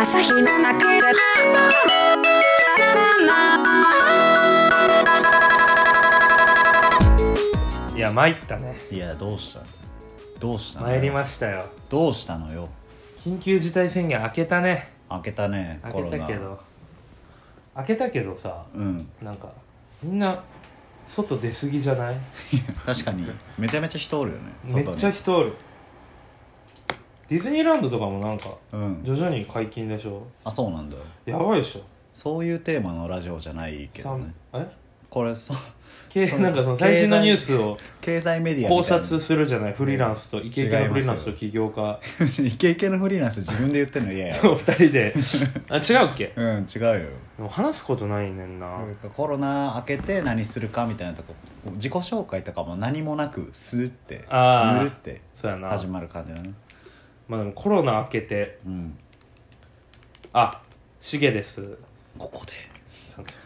[0.00, 1.00] 朝日の中で
[7.94, 9.60] いや参ったねいやどうした
[10.38, 12.70] どうしたの参りましたよどうしたのよ
[13.22, 16.60] 緊急事態宣言開けたね開けたね開けたけど
[17.74, 19.52] 開けたけどさうんなんか
[20.02, 20.42] みんな
[21.06, 22.16] 外出過ぎじゃない
[22.86, 25.52] 確かにめちゃめちゃ人おるよねめっちゃ人おる
[27.30, 29.00] ディズニーランドとかもなんかうん。
[29.04, 30.26] 徐々に解禁でしょ。
[30.44, 30.96] あそうなんだ。
[31.26, 31.80] やばいでしょ。
[32.12, 34.34] そういうテーマのラジオじゃないけどね。
[34.52, 34.66] さんえ？
[35.08, 35.56] これそう。
[36.10, 39.04] けなんかその最新のニュースを経済メディア考みたいな。
[39.04, 39.72] 察するじゃない？
[39.74, 42.00] フリーランスとイケイケのフリーランスと起業家。
[42.44, 44.42] イケイケのフリーランス自分で言ってんの嫌や。
[44.42, 45.14] の 二人で。
[45.68, 46.32] あ違うっけ？
[46.34, 46.94] うん違うよ。
[47.36, 48.66] でも話すことないねんな。
[48.78, 51.34] なんかコロナ明けて何するかみたいなとこ。
[51.74, 54.78] 自己紹介とかも何もなくスーってあー。
[54.78, 55.68] ぬるってそうやな。
[55.68, 56.50] 始まる感じだね
[57.30, 58.98] まあでもコロナ明けてうん。
[60.32, 60.60] あ
[61.00, 61.78] しげです。
[62.18, 62.52] ここで。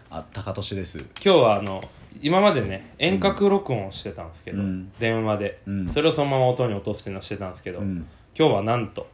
[0.08, 1.00] あ高俊です。
[1.00, 1.82] 今日はあの
[2.22, 4.90] 今までね遠隔録音をしてたんですけど、うん。
[4.98, 5.88] 電話で、うん。
[5.90, 8.06] それをそのまま音に落とすっていうのをしてたんですけど、うん。
[8.34, 9.06] 今日はなんと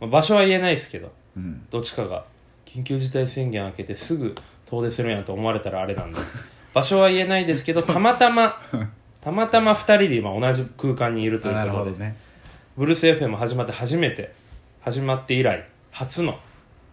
[0.00, 1.64] まあ場所は言えないですけどうん。
[1.70, 2.24] どっちかが
[2.64, 4.34] 緊急事態宣言明けてすぐ
[4.64, 6.18] 遠出するんやと思われたらあれなんで
[6.74, 8.60] 場所は言えないですけどたまたま
[9.20, 12.25] たまたま2人で今同じ空間にいるというなることで、ほどね
[12.76, 14.34] ブルース FM 始まって初めて
[14.82, 16.34] 始まって以来初の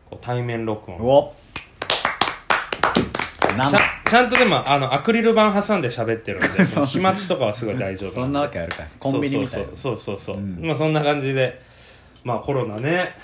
[0.09, 1.01] こう対面録音。
[1.01, 1.33] お
[3.57, 6.85] 生ちゃちゃんとでもあのアクリル板挟んで喋ってるんで そう。
[6.85, 8.85] 飛沫とかはすごい大丈夫そんなわけあるか。
[8.97, 9.75] コンビニみたいな。
[9.75, 10.31] そうそうそう。
[10.31, 10.45] そうそう、う。
[10.45, 10.65] ん。
[10.65, 11.61] まあそんな感じで
[12.23, 13.17] まあコロナね。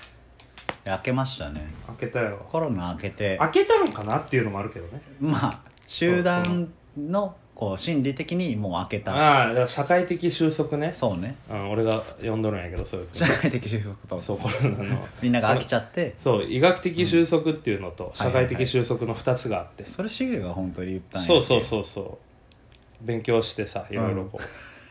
[0.83, 1.65] 開けましたね。
[1.87, 2.45] 開けたよ。
[2.51, 3.37] コロナ明けて。
[3.37, 5.01] 開けたのかなっていうのもあるけどね。
[5.21, 9.13] まあ集団のこう心理的にもう開けた。
[9.13, 10.93] ああだから社会的収束ね。
[10.93, 11.35] そうね。
[11.51, 14.21] うん、俺が呼んどるんやけどそういう社会的収束と。
[14.21, 15.05] そうコロナの。
[15.21, 16.15] みんなが飽きちゃって。
[16.17, 22.17] そう医学的収束っていうのと社会的収束の2つがあって、それシゲが本当に言ったんやそうそうそうそ
[23.03, 23.05] う。
[23.05, 24.39] 勉強してさいろいろこ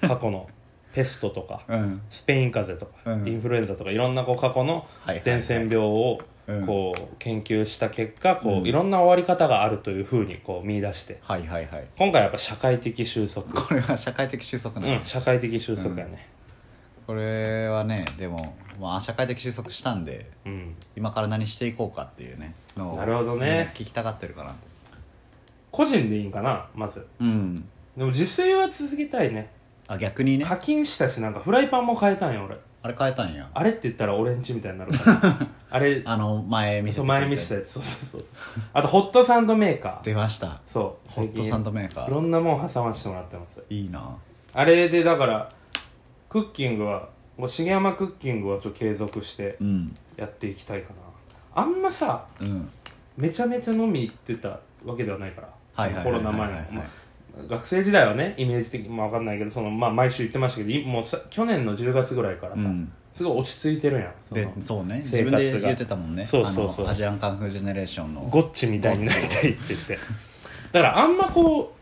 [0.02, 0.46] う、過去の
[0.92, 2.02] ペストとかうん。
[2.10, 3.26] スペイン風邪とか、うん。
[3.26, 5.22] インフルエンザとかいろんなこう過去のはいはいはい。
[5.24, 8.66] 伝染病をうんこう研究した結果こう、うん。
[8.66, 11.18] いろんな終わり方があるというふうにこう見出して。
[11.22, 11.86] はいはいはい。
[11.98, 13.52] 今回はやっぱ社会的収束。
[13.52, 16.26] これは社会的収束なの、うん社会的収束やね。
[17.06, 23.72] これはねでも、まあ、社会的収束したんでうん、今から何していこうかっていうねのをなるほどね。
[23.74, 24.54] 聞きたがってるかな
[25.70, 27.06] 個人でいいんかなまず。
[27.20, 27.54] うん。
[27.96, 29.50] でも自炊は続けたいね。
[29.86, 30.44] あ逆にね。
[30.44, 32.56] 課金したしなんかフライパンも変えたんよ俺
[32.88, 33.48] あれ変えたんや。
[33.52, 35.46] あれって言ったら俺んちみたいになるから。
[35.70, 37.72] あれあの前見せて前見せたやつ。
[37.72, 38.28] そうそうそう。
[38.72, 40.04] あとホットサンドメーカー。
[40.04, 40.60] 出ました。
[40.64, 41.10] そう。
[41.12, 43.62] ホットサンドメーカいろーんなもん挟ましてもらってます。
[43.68, 44.16] いいな。
[44.54, 45.48] あれでだから
[46.30, 49.94] クッキングはもう重山クッキングはちょっと継続してうん。
[50.16, 51.62] やっていきたいかな。
[51.62, 52.70] あんまさうん。
[53.18, 55.48] めちゃめちゃ飲み行ってたわけではないから。
[55.74, 56.84] はいはいはいはいコロナ前はいはいのまあ
[57.46, 62.92] 学生時代はねイメージ的にまあ分かんないけどその、まあ、毎週行ってましたけどいもうさ去年の10月ぐらいからさ、うん。
[63.14, 64.14] すごい落ち着いてるやん。
[64.28, 64.98] そでのそうね。
[64.98, 66.24] 自分で言ってたもんね。
[66.24, 66.86] そうそうそう。
[66.88, 68.20] アジアンカンフージェネレーションの。
[68.22, 69.74] ゴッチみたいになりたいって。
[69.74, 69.98] 言って
[70.70, 71.74] だからあんまこ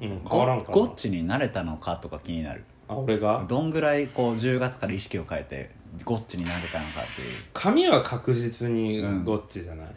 [0.00, 0.74] う、うん、変わらんかな。
[0.74, 2.62] ゴッチに慣れたのかとか気になる。
[2.86, 3.44] あ俺が？
[3.48, 5.70] どんぐらいこう10月から意識を変えて
[6.04, 7.28] ゴッチに慣れたのかっていう。
[7.52, 9.88] 髪は確実にゴッチじゃない、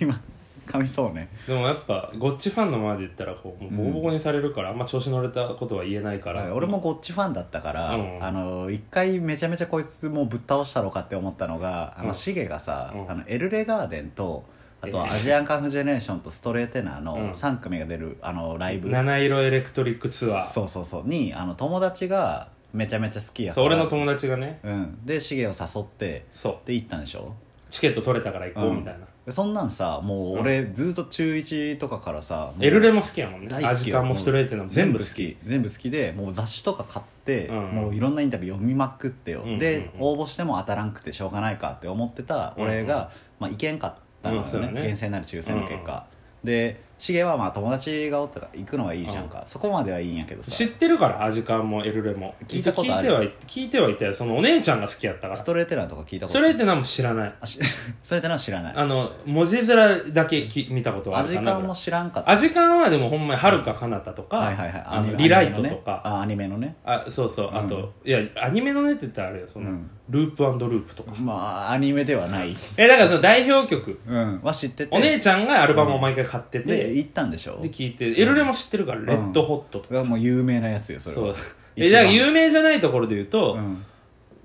[0.00, 0.20] 今
[0.66, 1.28] 髪そうね。
[1.46, 8.24] でもやっぱゴッチファンのままで言ったらこうもうボコボコにされるから、あんま調子乗れたことは言えないから、はい俺もゴッチファンだったから、うん。
[8.24, 12.08] あの一回めちゃめちゃこいつもうぶっ倒したろうかって思ったのがあうん。
[12.08, 13.10] のシゲがさ、うん。
[13.10, 14.44] あのエルレガーデンと
[14.82, 17.04] あとはえアジアンカンフージェネレーションとストレーテナーうん。
[17.04, 20.44] の3組が出るあのライブ、七色エレクトリックツアー。
[20.46, 21.08] そうそうそう。
[21.08, 23.66] にあの友達がめちゃめちゃ好きやから。
[23.66, 24.60] 俺の友達がね。
[24.62, 26.66] うん、でシゲを誘ってそう。
[26.66, 27.32] で行ったんでしょ？
[27.70, 33.48] チケット取れたから行こうみたいな、でそんなんさもう俺ずっと中1とかからさもうエルレも好きやもんね。
[33.48, 33.70] 大好きよ。
[33.70, 35.36] アジカンもストレートのも全部好き。
[35.44, 35.90] 全部好き。
[35.90, 37.56] でもう雑誌とか買って、うん。
[37.72, 43.10] もういろんなインタビュー読みまくってよ、うんうんうんで応募しても当たらんくてしょうがないかって思ってた俺が、
[43.40, 44.82] まあ、いけんかったのよね,、うんそうだね。
[44.82, 46.06] 厳正なる抽選の結果、
[46.44, 50.50] でシゲはまあ友達がおったから行くのはいいじゃんか、そこまではいいんやけどさ。
[50.50, 52.34] 知ってるからアジカンもエルレも。
[52.48, 53.08] 聞いたことある。
[53.08, 55.36] 聞いてはい聞いてはいたよそのお姉ちゃんが好きやったから。
[55.36, 57.34] ストレーテナーとか聞いたことそれって何も知らない。
[57.40, 57.58] あし
[58.02, 58.74] ストレーテナーは知らない。
[58.74, 61.40] あの文字面だけき見たことはあアるかな。
[61.40, 62.30] ジカンも知らんかった。
[62.30, 64.82] アジカンはでもほんまにはるか彼方とか、はいはいはい。
[64.86, 66.00] アニメあのリライトとか。
[66.04, 66.76] あアニメのね。
[66.84, 67.50] あそうそう。
[67.52, 68.08] あと、うん。
[68.08, 69.90] いやアニメのねって言ったらあれよその、うん。
[70.08, 72.56] ループループとか、まあアニメではない。
[72.76, 73.98] えだからその代表曲。
[74.06, 74.40] うん。
[74.42, 74.96] は知ってて。
[74.96, 77.60] お姉ちゃんがアルバムを毎回買ってて、で行ったんでしょ？
[77.62, 81.34] で聞いてエルレも知ってるから、レッドホットとか、がもう有名なやつよそれは。
[81.34, 81.44] そう。
[81.76, 83.84] えじゃ有名じゃないところで言うと、うん。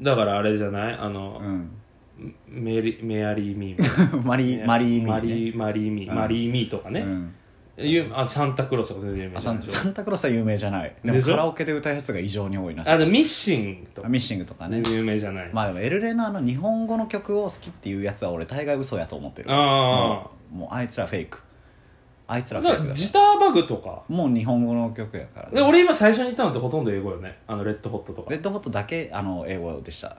[0.02, 0.94] だからあれじゃない？
[0.96, 1.72] あの、うん。
[2.48, 3.82] メリメアリーミー
[4.26, 6.16] マリーマリーミー、ね、マリーマリーミー、うん。
[6.16, 7.34] マリーミーとかね、うん。
[7.78, 9.66] ゆあサンタクロースとか全然有名あサンじゃない？
[9.66, 9.80] でしょ？
[9.84, 10.94] サンタクロースは有名じゃない。
[11.04, 14.10] でもでしょカラオケで歌うやつが異常に多いなあでもミッシングとか。
[14.10, 14.82] ミッシングとかね。
[14.82, 19.52] 全然有名じゃない、まあでもエルレのあの日本語の曲を好きっていうやつは俺大概嘘やと思ってる。
[19.52, 21.42] あもうもうあいつらフェイク
[22.34, 24.04] あいつらフだからジターバグとか。
[24.08, 27.38] もう日本語の曲やから、ね、で俺今最初に言ったのってほとんど英語よね。
[27.48, 28.32] あのレッドホットとか。
[28.32, 30.16] レッドホットだけあの英語でした。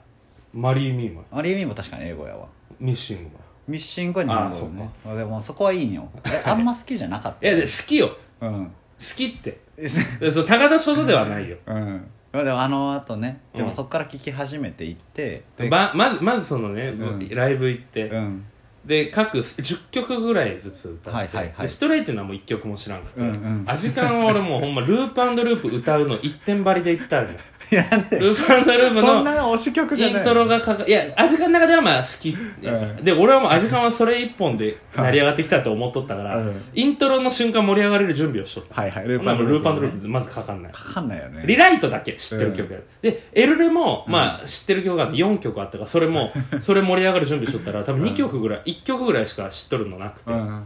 [0.53, 2.47] マリーミーもマリーミーも確かに英語やわ。
[2.79, 3.31] ミッシングも。
[3.67, 4.91] ミッシングは日本語よね。
[5.05, 6.07] まあでもそこはいいんよ。
[6.27, 7.47] えあんま好きじゃなかった？
[7.47, 8.09] いやで好きよ。
[8.41, 8.71] 好うん。
[8.99, 9.59] きって。
[9.89, 11.57] そう高田書道ではないよ。
[11.67, 12.07] うん。
[12.33, 17.29] まあでもあの後ねでもうんそっから聴き始めていってでままずまずそのね、うん。
[17.31, 18.45] ライブ行って、うん
[18.85, 21.63] で各10曲ぐらいずつ歌って、はいはいはい。
[21.63, 23.65] でストレイっていうのはもう1曲も知らんくて、うんうん。
[23.67, 27.35] アジカンは俺もうほんまループループ歌うの一点張りで言ったのよ。
[27.35, 27.39] い
[27.75, 30.19] やループループそんのな推し曲じゃない。
[30.19, 33.05] イントロがかかいやアジカンの中ではまあ好き、うん。
[33.05, 36.63] で俺はもうアジカンはそれ一本で成り上がってきたと思っとったから、うん。
[36.75, 38.81] イントロの瞬間盛り上がれる準備をしとった。
[38.81, 39.05] はいはい。
[39.05, 40.73] ルループループルねープまずかかんない。
[40.73, 41.45] かかんないよね。
[41.47, 50.65] リライトだけ知ってる曲やる、でエルレも、まあ知ってる曲が4曲あったからそれも それ盛り上がる準備しとったら多分2曲ぐらい、1曲ぐらいしか知っとるのなくて、うん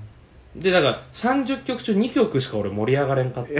[0.61, 3.53] でだから30曲中2曲しか俺盛り上がれんかった。
[3.53, 3.57] い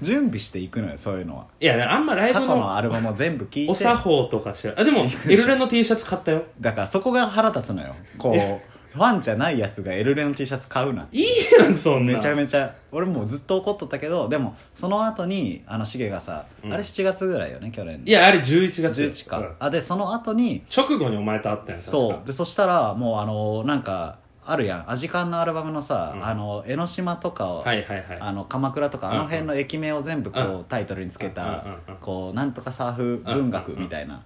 [0.00, 1.46] 準備していくのよそういうのは。
[1.60, 6.44] やあんまライ過去のアルバムを全部聴いおて作法とかしらあでもエルレの T シャツ買ったよ。
[6.60, 7.94] だからそこが腹立つのよ。
[8.18, 11.24] こうファンじゃないやつがエルレの T シャツ買うないい
[11.58, 12.14] やんそんな。
[12.14, 12.74] めちゃめちゃ。
[12.92, 16.72] 俺もうずっと怒っとったけどでもその後にあのシゲがさ、うん。
[16.72, 18.02] あれ7月ぐらいよね去年。
[18.04, 19.02] いやあれ11月。
[19.02, 19.54] 11か、うん。
[19.60, 22.26] あでその後に直後にお前と会ったんやそう。
[22.26, 24.90] でそしたらもうあのなんかあるやん。
[24.90, 26.24] アジカンのアルバムのさ、うん。
[26.24, 28.18] あの江ノ島とかを、はいはいはい。
[28.20, 30.64] あの鎌倉とかあの辺の駅名を全部こう、うん。
[30.64, 34.22] タイトルにつけた、うんこうなんとかサーフ文学みたいな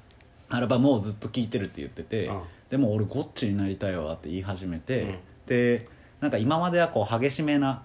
[0.49, 2.43] アルバムをずっと聴いてるって言ってて、うん。
[2.71, 5.19] でも俺ゴッチになりたいわって言い始めて、うん。
[5.47, 5.89] で
[6.21, 7.83] なんか今まではこう激しめな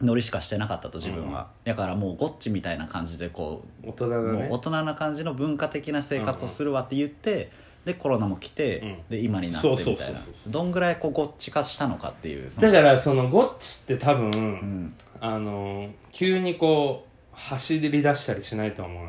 [0.00, 4.48] ノリしかしてなかったと自分は、だからもうゴッチみたいな感じでこう大人だね。
[4.50, 7.50] 大人な感じの文化的な生活をするわって言って、
[7.86, 8.98] でコロナも来て、うん。
[9.08, 10.52] で今になってみたそういなそうそうそう。
[10.52, 12.70] どんぐらいこうゴッチ化したのかっていうその。
[12.70, 19.06] だからそのゴッチって多分、うん、あの急にこう走り出したりしないと思う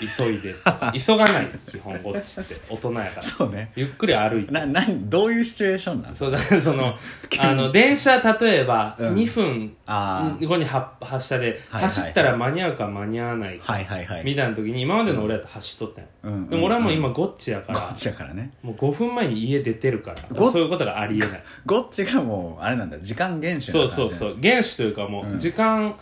[0.00, 0.54] 急いで。
[0.98, 1.48] 急がない。
[1.70, 2.56] 基本ゴッチって。
[2.70, 3.22] 大人やから。
[3.22, 3.70] そうね。
[3.76, 4.52] ゆっくり歩いて。
[4.52, 6.96] な何どういうシチュエーションなんそうだから その
[7.38, 9.14] あの電車例えばうん。
[9.14, 14.22] 2分あ後には発車ではいはい走ったら間に合うか間に合わないかはいはいはい。
[14.24, 16.04] みたいな時に今までの俺やと走っとったん。
[16.04, 18.52] ようんうんでも俺はもう今うんゴッチやからゴッチやからね。
[18.62, 21.42] もう5分前に家出てるからゴッそういうことがありえない。
[21.66, 24.30] ゴッチがもうあれなんだ時間厳守そうそうそう。
[24.32, 25.38] う原種というかもううん。
[25.38, 25.94] 時間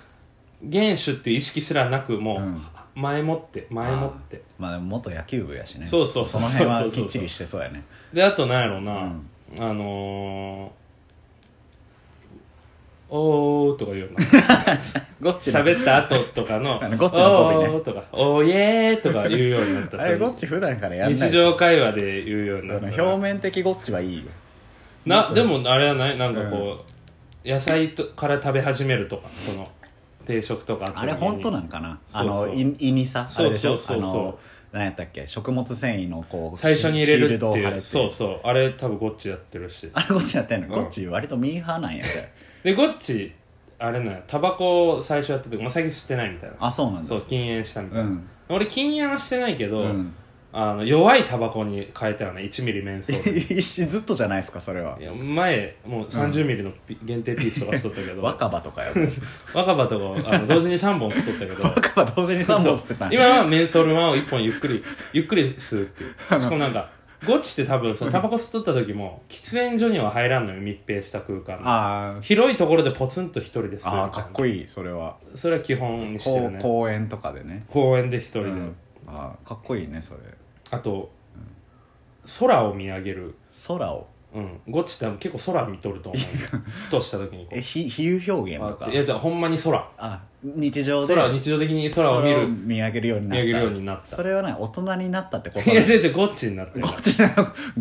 [0.62, 2.56] 原種っていう意識すらなくもうん。
[2.56, 2.61] う
[2.94, 4.41] 前もって前もって。
[4.58, 5.85] まあでも元野球部やしね。
[5.87, 6.43] そうそうそう。
[6.43, 7.85] その辺はきっちりしてそうやね。
[8.12, 9.29] であとなんやろうな、うん。
[9.58, 14.17] あのー、おーとか言うな
[15.20, 15.61] ゴッチの。
[15.61, 17.69] 喋った後とかの あのゴッチのね。
[17.69, 20.00] おーとかおーイエーとか言うようになった。
[20.03, 22.87] あれゴッチ普段からやんない日常会話で言うようになった。
[22.87, 24.25] 表面的ゴッチはいいよ。
[25.05, 26.17] なでもあれはない？
[26.17, 26.82] なんかこ
[27.44, 29.70] う、野菜とから食べ始めるとかその
[30.26, 31.99] 定食とかあれ本当ななんかな？
[32.12, 33.23] あの胃胃にさ？
[33.23, 34.76] あそうそうそうそう。
[34.76, 35.26] 何やったっけ？
[35.26, 37.81] 食物繊維のこう最初に入れるっていう。
[37.81, 38.41] そうそう。
[38.44, 40.74] あれ多分ゴッチやってるしあれゴッチやってんの、うん。
[40.74, 42.22] ゴッチ割とミーハーなんやじゃ
[42.65, 43.32] でゴッチ
[43.79, 46.56] あれなタバコ最初やった時、まあ、最近吸ってないみたいな。
[46.58, 47.08] ああそうなんだ。
[47.08, 48.29] そう禁煙したみたいうな、ん。
[48.48, 50.15] 俺禁煙はしてないけど、うん
[50.58, 52.41] あの弱いタバコに変えたよね。
[52.41, 53.39] 1ミリメンソール。
[53.58, 54.96] 一瞬ずっとじゃないですかそれは。
[54.98, 58.22] いや前もう30ミリのピ限定ピースとかしとったけど。
[58.22, 58.93] 若葉とかよ
[59.53, 61.63] 若葉とかあの同時に3本吸っとったけど。
[61.69, 64.82] 若葉同時に3本吸ってた今はメンソール1を1本ゆっくり
[65.13, 66.41] ゆっくり吸うっていう。
[66.41, 66.89] しかもなんか
[67.27, 70.63] ゴッチって多分そのタバコ吸っとった時も喫煙所には入らんのよ。
[70.63, 72.19] 密閉した空間。
[72.22, 75.17] 広いところでポツンと一人で吸うあーかっこいいそれは。
[75.34, 76.58] それは基本にしてるね。
[76.63, 77.67] 公園とかでね。
[77.69, 78.77] 公園で一人で、うん。
[79.06, 80.20] あーかっこいいねそれ
[80.73, 81.11] あと、
[82.39, 83.35] 空を見上げる。
[83.69, 84.06] 空を？
[84.35, 84.61] うん。
[84.69, 87.58] ゴッチって結構空見とると思うふとした時にこう。
[87.58, 88.91] え比比喩表現とか？
[88.91, 89.89] いやじゃあほんまに空。
[89.96, 91.15] あ日常で？
[91.15, 92.49] 空日常的に空を見る。
[92.49, 93.43] 見上げるようになった。
[93.43, 94.17] 見上げるようになった。
[94.17, 96.82] それはね大人になったってこといや違う違うゴッチになってる。
[96.82, 97.35] ゴッチなの。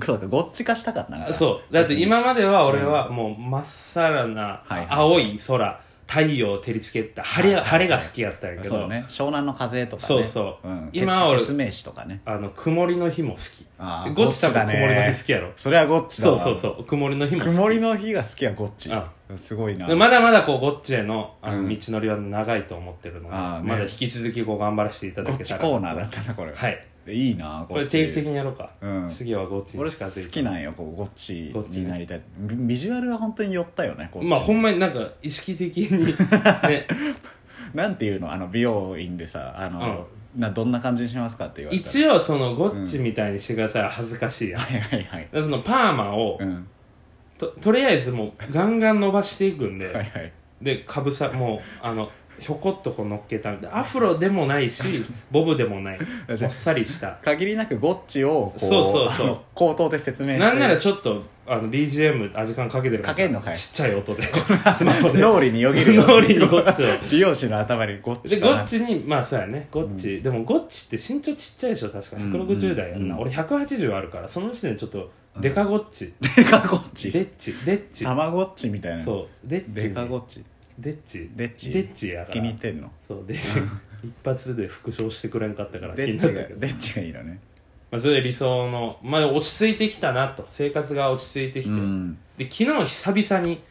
[0.06, 1.74] そうかゴッチ化したかったなそう。
[1.74, 4.88] だって今までは俺はもうまっさらなはいはい。
[4.90, 9.06] 青い空太陽照りつけた晴れ,、晴れが好きやったんやけど、そうね。
[9.08, 10.08] 湘南の風とかね。
[10.08, 10.68] そうそう。
[10.68, 12.22] うん、今は俺とかね。
[12.26, 13.66] あの曇りの日も好き。
[13.78, 15.52] あーゴッチ多分曇りの日好きやろ。
[15.56, 16.38] それはゴッチだわ。
[16.38, 16.86] そうそうそう。
[16.86, 17.56] 曇りの日も好き。
[17.56, 18.94] 曇りの日が好きはゴッチ。
[18.94, 19.88] あすごいな。
[19.88, 21.70] でまだまだこうゴッチへのあのうん。
[21.70, 23.70] 道のりは長いと思ってるので、あーね。
[23.70, 25.60] まだ引き続きこう頑張らせていただけたら。
[25.60, 26.54] コーナーだったなこれ。
[26.54, 29.10] はいいいなこれ定期的にやろうか、うん。
[29.10, 30.28] 次はゴッチに俺近づいて。
[30.28, 32.22] 好きなんよこうゴッチになりたい。
[32.38, 36.14] ビビジュアルは本当に寄ったよねまあほんまになんか意識的にね。
[37.74, 41.90] なんていうのあの美容院でさあの、などんな感じにしますかって言われたら。
[41.90, 45.30] 一応そのゴッチみたいにしてくださいは恥ずかしいやん、はいはいはい。
[45.34, 46.68] そのパーマを、うん。
[47.38, 50.32] ととりあえずもうガンガン伸ばしていくんで、はいはい。
[50.62, 52.10] でかぶさもうあの
[52.40, 56.00] ひょこっとこう乗っけたでアフロでもないしボブでもない。
[56.00, 57.18] もっさりした。
[57.24, 59.26] 限りなくゴッチをこうそうそうそう。
[59.28, 60.46] あの口頭で説明して。
[60.46, 63.56] なんならちょっとあの BGM アジカンかけてるかけんのかい？
[63.56, 64.24] ちっちゃい音で。
[64.74, 65.20] スマホで。
[65.20, 66.86] 脳裏によぎるよ脳裏にゴッチを。
[67.10, 69.68] 美容師の頭にゴッチでゴッチにまあそうやね。
[69.72, 72.34] ゴッチ、でもゴッチって身長ちっちゃいでしょ確かうん。
[72.34, 73.22] 160代やんな、うん。
[73.22, 77.12] 俺180あるからその時点でちょっとデカゴッチ、デカゴッチ。
[77.12, 78.06] デッチデッチ。
[78.06, 79.04] たまごっちみたいな。
[79.04, 79.90] そうデッチ。
[79.90, 80.44] デカゴッチ
[80.80, 81.30] デッチ？
[81.36, 81.72] デッチ？
[81.72, 82.34] デッチやから。
[82.34, 82.92] 気に入ってんの？
[83.08, 83.60] そうデッチ。
[84.04, 86.56] 一発で復唱してくれんかったから気になったけど。
[86.56, 87.40] が デッチがいいのね。
[87.92, 90.46] まあ、それで理想の、まあ、落ち着いてきたなと。
[90.50, 92.18] 生活が落ち着いてきて、うん。
[92.38, 93.62] で昨日久々に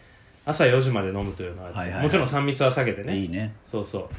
[0.44, 2.02] 朝4時まで飲むというのは、はいはいはい。
[2.04, 3.16] もちろん3密は避けてね。
[3.16, 3.54] いいね。
[3.66, 4.10] そうそ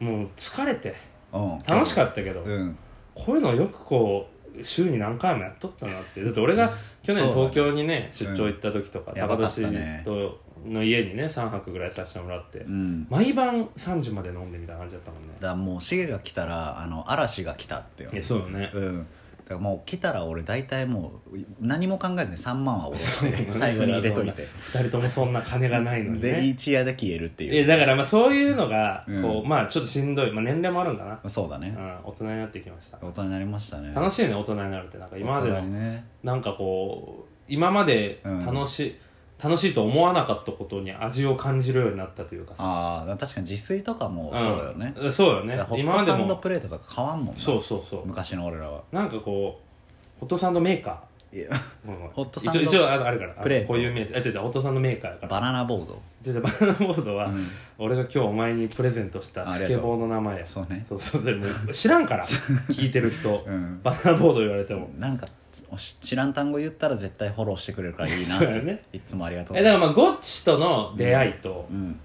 [0.00, 0.04] う。
[0.04, 0.94] もう疲れて。
[1.32, 1.58] うん。
[1.68, 2.76] 楽しかったけど、うん。
[3.14, 4.28] こういうのをよくこ
[4.58, 6.24] う週に何回もやっとったなって。
[6.24, 7.32] だって俺が去年そうだね。
[7.32, 13.06] 東京にね出張行った時とか、やばかった高年ねとの家にね3泊ぐらいさせてもらって、うん。
[13.08, 15.34] 毎晩3時まで飲んでみたいな感じだったもんね。
[15.40, 18.10] だからもうシゲが来たらあの嵐が来たってよ。
[18.12, 18.70] いやそうよね。
[18.74, 18.98] うん。
[18.98, 24.46] だからもう来たら俺大体もう何も考えずに3万は下ろして財布に入れといて。
[24.72, 29.22] 2人ともそんな金がないのにでね一夜で消えるっていいうやだからまあそういうのがうん。
[29.22, 31.74] こう、まあちょっとしんどい、まあ、年齢もあるんかな、そうだね。
[31.76, 32.98] うん、大人になってきました。
[33.02, 33.92] 大人になりましたね。
[33.94, 34.98] 楽しいね大人になるって。
[34.98, 36.04] なんか今まで大人のにね。
[36.22, 38.96] なんかこう今まで楽しい、
[39.42, 42.62] 楽しいと思わなかったことに味を感じるようになったというかさ。
[42.62, 45.12] ああ確かに自炊とかもそうよね、うん。
[45.12, 45.54] そうよね。
[45.76, 47.36] 今までットサンドもプレートとか変わんもんな。
[47.36, 48.06] そうそうそう。
[48.06, 48.82] 昔の俺らは。
[48.92, 52.08] なんかこうホットサンドメーカいやー、うん。
[52.10, 53.34] ホットサンド一応一応ああるから。
[53.38, 53.68] あプレート。
[53.68, 55.28] こういう名詞あ違う違うホットサンドメーカーやから。
[55.28, 56.02] バナナボード。
[56.20, 57.48] じゃあバナナボードは、うん。
[57.78, 60.40] 俺が今日お前にプレゼントしたスケボーの名前。
[60.40, 60.84] やそうね。
[60.88, 62.24] そうそうでも知らんから。
[62.70, 63.80] 聞いてる人、うん。
[63.82, 64.90] バナナボード言われても。
[64.98, 65.30] なんかし
[65.76, 68.38] 知らん単語言ったら絶対フォローしてくれるからいいな。
[68.38, 68.82] そうやね。
[68.92, 69.58] いつもありがとう。
[69.58, 71.98] えだからまあゴッチとの出会いと、うん。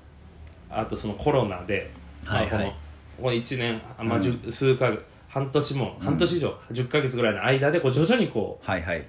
[0.69, 1.91] あとそのコロナで、
[2.23, 2.49] はいはい。
[2.51, 2.71] まあこの
[3.21, 4.51] この1年、あまあ、うん。
[4.51, 5.03] 数か月
[5.35, 9.05] 半年も、半年以上10ヶ月ぐらいの間でこう徐々にこうはいはい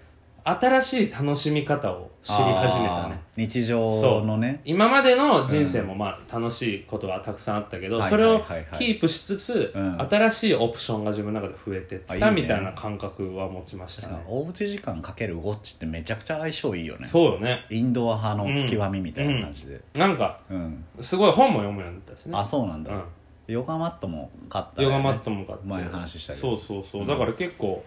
[0.49, 4.61] 新しい楽しみ方を知り始めたあねー日常のね。
[4.65, 8.41] 今までの人生もまあ楽しいことはたくさんあったけど、はいそれを
[8.79, 10.01] キープしつつ、うん。
[10.01, 14.23] 新しいオプションが自分の中で増えてったみたいな感覚は持ちましたね。
[14.29, 17.09] おうち時間かけるウォッチってめちゃくちゃ相性いいよね。
[17.09, 17.67] そうよね。
[17.69, 19.81] インドア派の極みみたいな感じで。
[19.95, 22.33] なんかうん、すごい本も読むようになったしね。
[22.37, 23.03] あそうなんだ、うん。
[23.49, 24.95] ヨガマットも買ったよね。
[24.97, 25.65] ヨガマットも買って。
[25.67, 26.49] 前話したけど。
[26.49, 27.85] そうそうそう、だから結構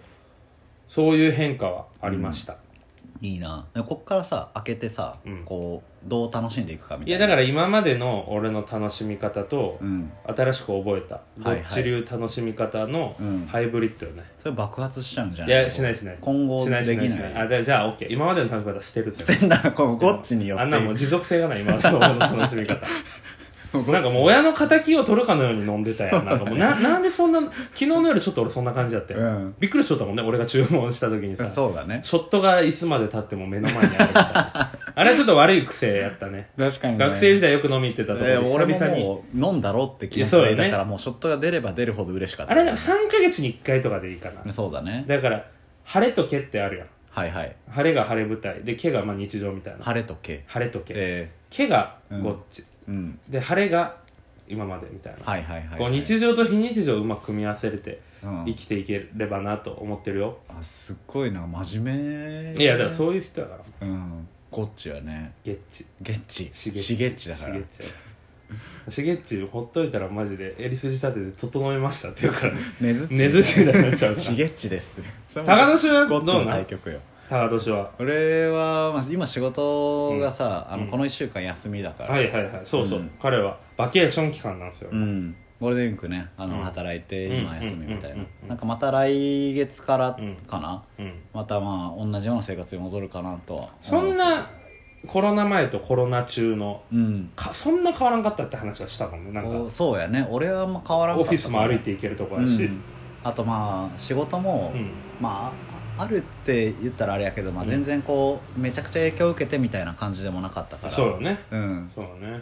[0.89, 2.57] そういう変化はありました、
[3.21, 3.67] いいな。
[3.75, 5.43] でこっからさ開けてさ、うん。
[5.45, 7.17] こうどう楽しんでいくかみたいな。
[7.17, 10.11] いやだから今までの俺の楽しみ方と、うん。
[10.25, 11.21] 新しく覚えた。
[11.37, 11.59] どはい。
[11.59, 13.45] っち流楽しみ方のうん。
[13.45, 15.63] ハイブリッドよね、それ爆発しちゃうんじゃいない？
[15.63, 17.35] やしないしない今後しないしないできない。
[17.35, 19.57] あでじゃあ OK 今までの楽しみ方捨てるって捨てんな。
[19.59, 20.63] このゴッチによって。
[20.63, 22.87] あんなもう持続性がない今までの俺の楽しみ方
[23.91, 26.25] なんかもう親の敵を取るかのように飲んでたやん。
[26.25, 29.55] なんかもうななんでそんな昨日の夜ちょっと俺そんな感じだったよ、うん。
[29.59, 31.45] びっくりしとったもんね俺が注文した時にさ。
[31.45, 31.99] そうだね。
[32.01, 36.49] ショットがいつまで経っても目の前にあるみたいなあれはちょっと悪い癖やったね。
[36.57, 39.03] 確かに、ね、学生時代よく飲み行ってたところでえー俺も久々に。
[39.03, 40.63] もう飲んだろって気持ちいやそうだよね。
[40.63, 42.51] でだからもうショットが出れば出るほど嬉しかった。
[42.51, 44.51] あれが3ヶ月に1回とかでいいかな。
[44.51, 45.05] そうだね。
[45.07, 45.45] だから
[45.83, 46.87] 晴れと毛ってあるやん。
[47.11, 47.55] はいはい。
[47.69, 48.63] 晴れが晴れ舞台。
[48.63, 49.83] で毛がまあ日常みたいな。
[49.83, 50.43] 晴れとけ。
[50.47, 53.19] 晴れと毛え毛がゴッチ、ー、うん。
[53.29, 53.97] で晴れが
[54.47, 58.45] 今までみたいな、はいはいはい、日常と非日常をうまく組み合わせれてうん。
[58.45, 61.47] 生きていければなと思ってるよ、あすっごいな。
[61.47, 62.61] 真面目。
[62.61, 63.87] いやだからそういう人だから。
[63.87, 64.27] うん。
[64.51, 65.33] ゴッチはね。
[65.43, 65.85] ゲッチ。
[66.01, 66.51] ゲッチ。
[66.53, 67.53] ししげっちだから。
[67.53, 67.63] しげっ
[68.87, 68.91] ち。
[68.91, 72.53] しげっちほっといたらマジで襟筋立てて整えましたって言うから。
[72.53, 74.21] ねねずっちねずっちみたいになっちゃうから。
[74.21, 75.09] しげっちですって。
[75.45, 76.33] 高年はゴッチの？
[76.33, 77.91] どうなん対局よ高年は。
[77.99, 80.89] 俺は、まあ、今仕事がさ、あのうん。
[80.89, 82.61] この1週間休みだから、はいはいはい。
[82.63, 83.11] そうそう、うん。
[83.21, 85.35] 彼はバケーション期間なんですよ、うん。
[85.61, 86.29] ゴールデンウィークね。
[86.37, 86.63] あの、うん。
[86.63, 87.39] 働いてうん。
[87.41, 94.49] 今休みみたいな、なんかまた来月からうんかな、うん、またまあ同じような生活に戻るかなとはそんな
[95.07, 97.31] コロナ前とコロナ中のうん。
[97.35, 99.55] かそんな変わらんかったって話はしたもんねなんか。
[99.55, 100.27] おそうやね。
[100.31, 102.81] 俺はあんま変わらんかったオフィスも歩いていけるとこやし、うん。
[103.23, 104.89] あとまあ仕事も、うん。
[105.21, 107.69] まあああるって言ったらあれやけど、まあ、うん。
[107.69, 110.89] 全然こうめちゃくちゃ影響を受けてみたいな感じでもなかったから。
[110.89, 111.39] そうよね。
[111.51, 111.89] うん。
[111.93, 112.41] そうよね。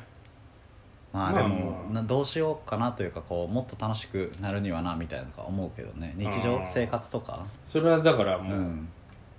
[1.13, 6.13] まあでも、まあどうしようかなというかこうもっと楽しくなるにはなみたいなのか思うけどね。
[6.17, 7.45] 日常生活とか。
[7.65, 8.89] それはだからうもう、ん。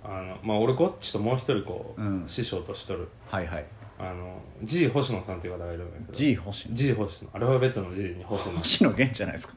[0.03, 2.23] あのまあ俺ゴッチともう一人こう、うん。
[2.27, 3.07] 師匠としとる。
[3.29, 3.65] はいはい
[4.01, 6.13] あの G 星野さんという方がいるんだけど。
[6.13, 6.73] G 星野。
[6.73, 7.29] G 星野。
[7.33, 8.57] アルファベットの G に星野。
[8.57, 9.53] 星野源じゃないですか。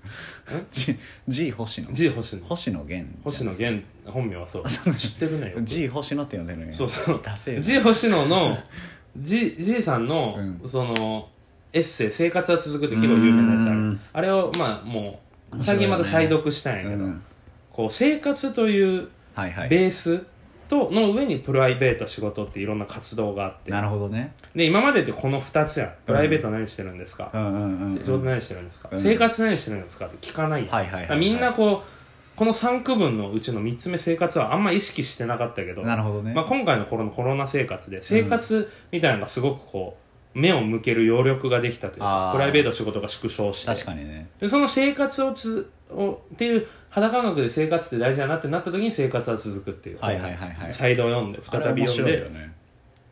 [0.73, 1.93] G, G 星野。
[1.93, 2.45] G 星野。
[2.45, 3.19] 星野源。
[3.23, 4.65] 星野源本名はそう。
[4.69, 7.23] 知ってるね G 星野って呼んでるのにそうそう。
[7.61, 8.59] G 星野の
[9.17, 10.69] G, G さんの、うん。
[10.69, 11.29] その
[11.73, 13.71] エッセイ「生活は続く」って結構有名なやつある。
[13.71, 14.01] うん。
[14.13, 15.21] あれをまあも
[15.53, 17.23] う最近また再読したんやけど、うん。
[17.71, 19.69] こう生活というはいはい。
[19.69, 20.27] ベース
[20.73, 23.71] との上にプライベート仕事っていろんな活動があって。
[23.71, 25.93] なるほどねで今までってこの2つやん。
[26.07, 28.99] プライベート何してるんですか、うんうんうん、うん、仕事何してるんですか、うん。
[28.99, 30.71] 生活何してるんですかって聞かないやん。
[30.71, 39.99] はいはいみんなこうこの3区分のうちの3つ目生活はあんま意識してなかったけどなるほどね、まあ、今回のこのコロナ生活で生活みたいなのがすごくこ
[40.35, 43.67] う目を向ける余力ができたというかプライベート仕事が縮小して。
[43.67, 44.31] 確かにね。
[44.41, 49.99] でその生活をつをっていう肌感覚で生活って大事だなってなった時に生活は続くっていう。
[49.99, 50.75] はいはいはいはい。
[50.75, 52.21] 再度読んで再び読んで。
[52.21, 52.53] あれね。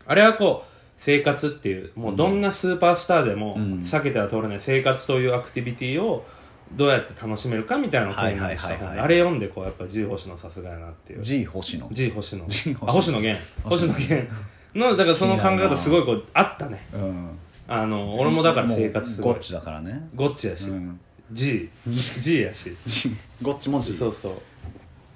[0.06, 3.76] あれはこう生活っていうもうどんなスーパースターでもうん。
[3.78, 6.26] 避けては通れない生活というアクティビティを
[6.72, 11.22] どうやって楽しめるかみたいなのをあれ読んでこうやっぱ G 星野さすがやなっていう。
[11.22, 13.42] G 星野 G 星野 G あ星野源。
[13.64, 14.28] 星野源。
[14.75, 16.87] のだからその考え方すごいこうあったね。
[16.92, 17.30] うん。
[17.66, 19.32] あの俺もだから生活すごい。
[19.32, 20.10] ゴッチだからね。
[20.14, 20.68] ゴッチやし。
[20.68, 21.00] うん
[21.32, 22.75] G G やし。
[22.87, 23.10] G
[23.42, 24.32] ゴッチも G そうそう。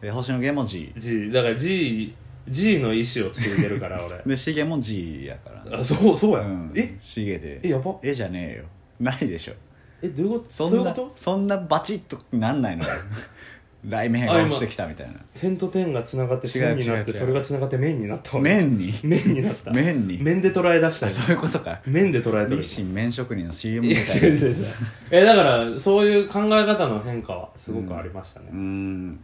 [0.05, 2.15] で星野源も G G だから G
[2.49, 4.23] G の意思を継いでるから俺。
[4.27, 5.79] でシゲも G やから。
[5.81, 6.73] あそうそうや、うん。
[6.77, 6.97] え？
[7.01, 7.61] シゲで。
[7.63, 7.97] えやば。
[8.03, 8.65] えじゃねえよ。
[9.01, 9.55] ないでしょ。
[10.03, 10.51] えどういうこと？
[10.51, 11.13] そんなそういうこと？
[11.17, 12.91] そんなバチッとなんないのよ
[13.85, 15.15] 雷鳴がてきたみたいな。
[15.35, 18.37] 点と点がつながって線になってそれがつながって面になった。
[18.37, 18.95] わ麺に？
[19.03, 19.71] 面になった。
[19.73, 20.23] 麺に？
[20.23, 21.81] 面で捉え出したそういうことか。
[21.87, 24.27] 面で捉えてる日清麺職人の CM みたいな。
[24.27, 24.67] 違う違う違う。
[25.11, 29.21] えだからそういう考え方の変化はすごくありましたね、うん。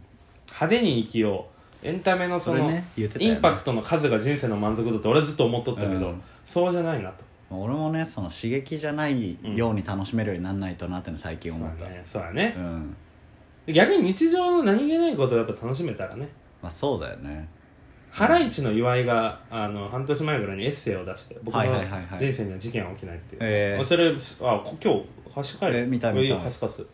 [0.46, 1.46] 派手に生きよ
[1.82, 1.86] う。
[1.86, 6.22] エンタメのそのインパクトの数が人生の満足度って俺はずっと思っとったけど、うん。
[6.44, 7.24] そうじゃないなと。
[7.52, 11.78] 俺もねその刺激じゃないように楽しめるようになんないとなっての最近思った。
[11.78, 12.02] そうやね。
[12.06, 12.54] そうやね。
[12.56, 12.96] う、ん
[13.66, 16.28] 逆に日常の何気ないことをやっぱ楽しめたらね。
[16.62, 17.48] まあそうだよね。
[18.10, 22.18] ハライチの岩井があの半年前ぐらいにエッセイを出して僕のはいはいはいはい。
[22.18, 23.84] 人生には事件は起きないっていう、えー。
[23.84, 26.22] それあこ今日貸し替えるえ見た見た。
[26.24, 26.86] いいよ貸す貸す。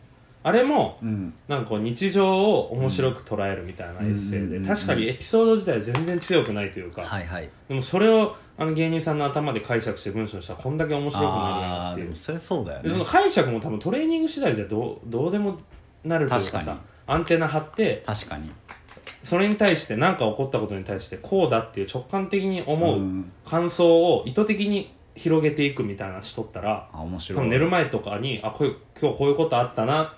[0.43, 1.33] あれもうん。
[1.47, 7.49] なんかこう日常を面白く捉えるみたいなエッセイで、うん確かにエピソード自体は全然強くないというか、はいはい。
[7.67, 12.05] でもそれをあの芸人さんの頭で解釈して文章にしたらこんだけ面白くなるあなっていう。
[12.05, 12.89] あでもそれそうだよね。
[12.89, 15.57] でその解釈も多分トレーニング次第じゃどうどうでも
[16.03, 18.51] なるというかさアンテナ張って確かに。
[19.23, 23.31] それに対して何か起こったことに対してこうだっていう直感的に思ううん。
[23.45, 27.49] 感想を意図的に広げていくみたいなのしとったらあ面白い。
[27.49, 30.13] 寝る前とかにあこういう今日こういうことあったな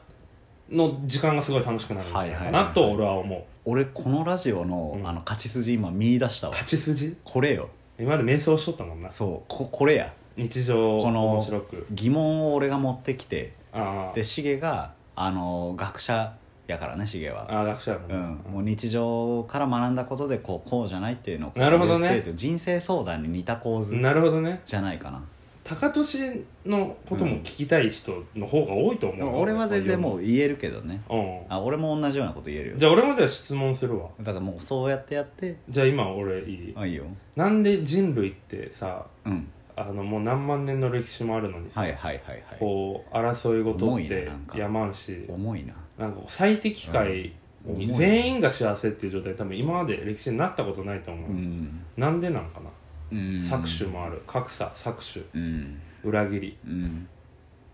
[0.70, 3.44] の時間がすごい楽しくなるかはいはいはいなと俺は思う。
[3.66, 5.08] 俺このラジオの,、うん。
[5.08, 6.54] あの勝ち筋今見出したわ。
[6.54, 7.16] 勝ち筋？
[7.24, 7.70] これよ。
[8.00, 9.10] 今まで瞑想しとったもんな。
[9.10, 9.46] そう。
[9.48, 10.14] ここれや。
[10.38, 11.88] 日常をこの面白く。
[11.92, 16.34] 疑問を俺が持ってきてあでシゲがあの学者
[16.68, 17.46] やからねシゲは。
[17.50, 22.24] ああ学者やもんな、うん、もう日常から学んだことでこうこうじゃないっていうのをなるほどね。
[22.36, 24.62] 人生相談に似た構図なるほどね。
[24.66, 25.22] じゃないかな、
[25.64, 29.20] 高俊のことも聞きたい人の方が多いと思う。
[29.20, 31.02] よ、俺は全然もう言えるけどね。
[31.10, 31.40] うん。
[31.50, 32.76] あ俺も同じようなこと言えるよ。
[32.78, 34.08] じゃあ俺もじゃあ質問するわ。
[34.20, 35.58] だからもうそうやってやって。
[35.68, 36.74] じゃあ今俺いい？
[36.78, 37.04] あいいよ。
[37.36, 39.48] なんで人類ってさうん
[39.80, 42.58] あのもう何万年の歴史もあるのにさ、はいはいはいはい。
[42.60, 44.58] こう争い事重いってねなんか。
[44.58, 45.74] やまんし重いな。
[45.98, 47.34] なんか最適解
[47.66, 47.76] うん。
[47.76, 51.82] 重いに全員が幸せっていう状態多分今まで歴史になったことないと思う、うん。
[51.96, 52.70] なんでなんかな、
[53.12, 53.18] うん。
[53.38, 54.22] 搾取もある。
[54.28, 55.26] 格差搾取。
[55.34, 55.80] うん。
[56.04, 56.58] 裏切り。
[56.68, 57.08] うん。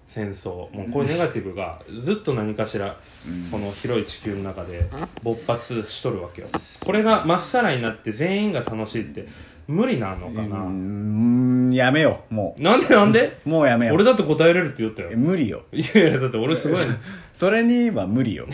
[0.07, 0.71] 戦争。
[0.75, 3.49] もうこういうネガティブがずっと何かしらうん。
[3.49, 4.87] この広い地球の中で
[5.23, 6.47] 勃発しとるわけよ。
[6.85, 9.27] これがまっさらになって全員が楽しいって
[9.67, 12.33] 無理なのかな、うんやめよう。
[12.33, 13.37] もなんでなんで？
[13.45, 13.95] う もうやめよう。
[13.95, 15.09] 俺だって答えれるって言ったよ。
[15.11, 15.63] え無理よ。
[15.71, 16.77] いやいやだって俺すごい。
[17.33, 18.47] それには無理よ。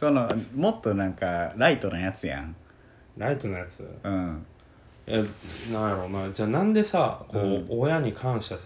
[0.00, 2.54] そのもっとなんかライトなやつやん。
[3.16, 3.82] ライトのやつ？
[4.04, 4.46] うん。
[5.06, 5.24] え
[5.72, 6.30] なんやろうな。
[6.32, 7.66] じゃあなんでさこう、うん。
[7.70, 8.56] 親に感謝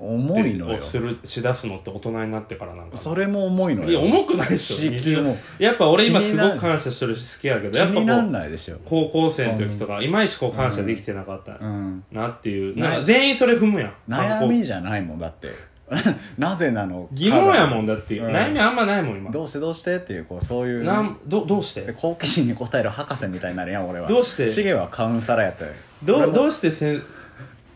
[0.00, 0.76] 重いのよ。
[0.76, 2.96] をするしだすのって大人になってからなんかな。
[2.96, 3.90] それも重いのよ。
[3.90, 8.78] いや重くないっしもやっぱ俺今すごく感謝してるし好きやけど気やっぱこになんうないでしょ。
[8.84, 12.04] 高校生の時とかいまいちこう感謝できてなかったうん。
[12.10, 13.94] なっていう、んか全員それ踏むやん。
[14.08, 15.48] 悩みじゃないもんだって。
[16.38, 17.08] なぜなの？
[17.12, 18.32] 疑問やもんだっていう、うん。
[18.32, 19.30] 悩みあんまないもん今。
[19.30, 20.84] どうしてどうしてっていうこうそういう。
[20.84, 21.82] なんどどうして？
[21.82, 24.08] で好奇心に答える博士みたいになるやん俺は。
[24.08, 24.48] どうして？
[24.50, 25.72] シゲはカウンサラーやったよ。
[26.06, 26.26] 俺も。
[26.26, 27.02] どうどうしてせん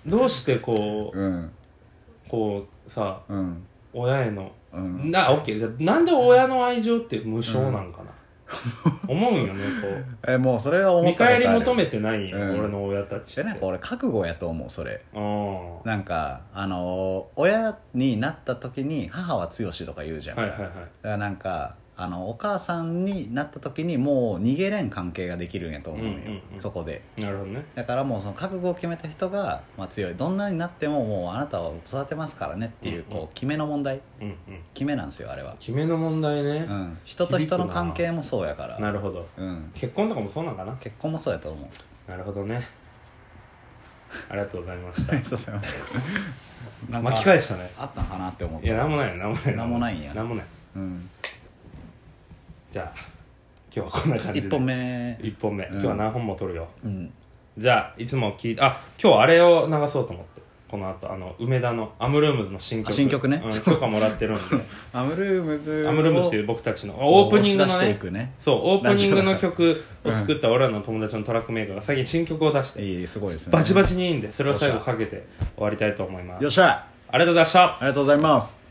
[0.07, 1.51] どうしてこううん
[2.35, 3.67] ここうさうん。
[3.93, 4.51] 親への。
[4.73, 5.11] うん。
[5.11, 8.11] なオッケーじゃあなんで親の愛情って無償なんかな、
[9.07, 9.89] 思うんよねこ
[10.31, 11.45] えもうそれはう見思ったことある。
[11.45, 12.59] 返り求めてないんよ、うん。
[12.59, 13.43] 俺の親たちって。
[13.43, 15.01] でなんか俺覚悟やと思うそれ。
[15.15, 20.69] うんなんかあのー親になった時に母は強しとか言うじゃん、はいはいはい。
[20.69, 26.61] だからなんかあのお母さんになった時にもう逃げれん関係ができるんやと思うよ、うんうんうん。
[26.61, 27.03] そこで。
[27.17, 27.65] なるほどね。
[27.77, 30.15] だからもうその覚悟を決めた人が、まあ、強い。
[30.17, 34.01] どんなになってももうあなたを育てますからねっていう,、うんうんこう決めの問題。
[34.21, 34.37] うんうん。
[34.75, 36.67] 決めなんですよあれは、決めの問題ね。
[36.69, 38.79] う、ん、人と人の関係もそうやから。
[38.81, 39.27] なるほど。
[39.37, 40.73] うん、結婚とかもそうなんかな？
[40.81, 42.11] 結婚もそうやと思う。
[42.11, 42.67] なるほどね。
[44.29, 45.13] ありがとうございました。
[45.15, 45.93] ありがとうございます。
[46.91, 47.71] なんか巻き返したね。
[47.79, 50.15] あったんかなって思ったいやなんもないよなんもないなんもないんや。
[50.15, 50.45] なんもない。
[50.77, 51.09] うん、
[52.75, 52.99] じゃあ
[53.73, 54.49] 今日はこんな感じで。
[54.49, 55.19] 1本目。
[55.23, 55.65] 一本目。
[55.65, 55.69] ん。
[55.75, 57.13] 今日は何本も撮るよ、うん。
[57.57, 60.43] じゃあいつも聞いてあ今日あれを流そうと思って。
[60.69, 62.91] この後あの梅田のアムルームズの新曲。
[62.91, 63.41] あ新曲ね。
[63.45, 64.57] うん、許可もらってるんで。
[64.93, 67.95] アムルームズアムルームズっていう僕たちのオープニングのね。
[67.95, 68.33] くね。
[68.41, 73.53] そうオープニングの曲を作った俺らの友達のトラックメーカーが最近新曲を出していいすごいですね。
[73.53, 76.43] バチバチにいいんでそれを最後かけて終わりたいと思います。
[76.43, 76.85] よっしゃ。
[77.09, 77.65] ありがとうございました。
[77.67, 78.64] ありがとうございます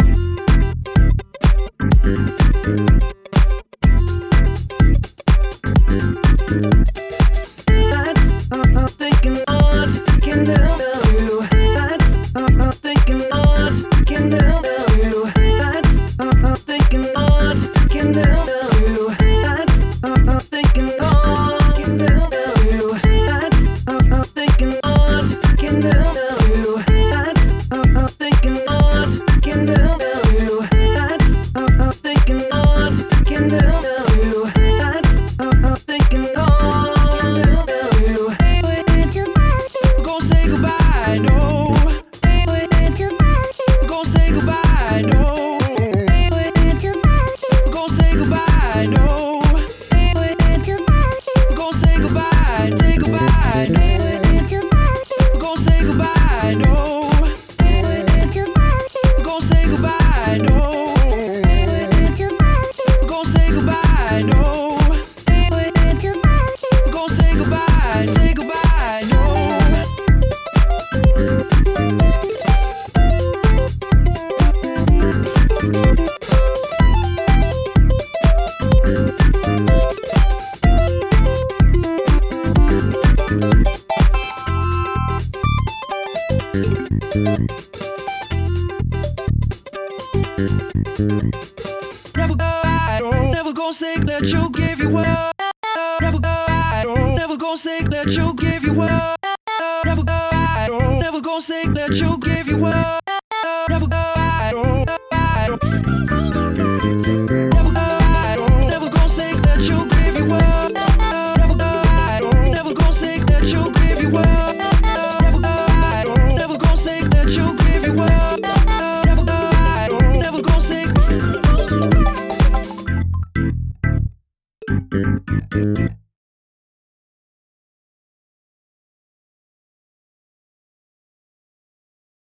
[44.94, 45.53] I know.
[92.18, 94.73] Never, I don't, never gonna say that you get.